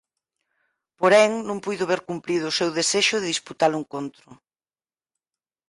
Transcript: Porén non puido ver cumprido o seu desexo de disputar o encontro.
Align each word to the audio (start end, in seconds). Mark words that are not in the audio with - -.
Porén 0.99 1.31
non 1.47 1.57
puido 1.65 1.89
ver 1.91 2.01
cumprido 2.09 2.45
o 2.47 2.55
seu 2.59 2.69
desexo 2.77 3.15
de 3.19 3.31
disputar 3.33 3.71
o 3.73 3.79
encontro. 3.81 4.27